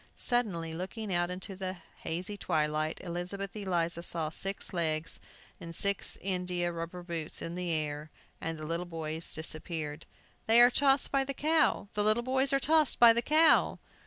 [0.17, 5.19] Suddenly, looking out into the hazy twilight, Elizabeth Eliza saw six legs
[5.59, 8.09] and six india rubber boots in the air,
[8.41, 10.07] and the little boys disappeared!
[10.47, 11.87] "They are tossed by the cow!
[11.93, 13.77] The little boys are tossed by the cow!"